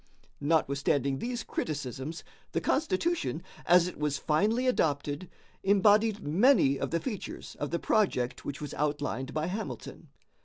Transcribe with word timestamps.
Notwithstanding 0.39 1.19
these 1.19 1.43
criticisms, 1.43 2.23
the 2.53 2.59
Constitution, 2.59 3.43
as 3.67 3.87
it 3.87 3.99
was 3.99 4.17
finally 4.17 4.65
adopted, 4.65 5.29
embodied 5.61 6.23
many 6.25 6.79
of 6.79 6.89
the 6.89 6.99
features 6.99 7.55
of 7.59 7.69
the 7.69 7.77
project 7.77 8.43
which 8.43 8.59
was 8.61 8.73
outlined 8.73 9.31
by 9.31 9.45
Hamilton. 9.45 10.07